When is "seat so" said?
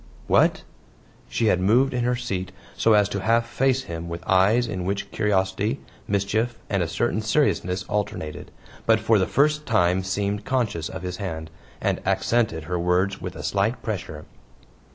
2.15-2.93